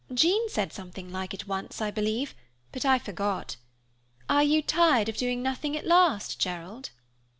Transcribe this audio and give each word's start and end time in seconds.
Jean 0.11 0.49
said 0.49 0.73
something 0.73 1.11
like 1.11 1.31
it 1.31 1.47
once, 1.47 1.79
I 1.79 1.91
believe, 1.91 2.33
but 2.71 2.85
I 2.85 2.97
forgot. 2.97 3.57
Are 4.27 4.43
you 4.43 4.63
tired 4.63 5.09
of 5.09 5.15
doing 5.17 5.43
nothing, 5.43 5.77
at 5.77 5.85
last, 5.85 6.39
Gerald?" 6.39 6.89